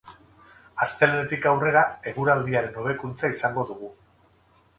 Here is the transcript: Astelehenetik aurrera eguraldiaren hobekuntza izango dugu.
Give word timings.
Astelehenetik 0.85 1.45
aurrera 1.51 1.83
eguraldiaren 2.13 2.81
hobekuntza 2.85 3.33
izango 3.37 3.69
dugu. 3.71 3.93